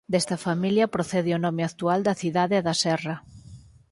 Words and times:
Desta 0.13 0.37
familia 0.47 0.91
procede 0.95 1.31
o 1.37 1.41
nome 1.45 1.61
actual 1.69 1.99
da 2.07 2.17
cidade 2.21 2.55
e 2.57 2.65
da 2.67 2.75
serra. 2.83 3.15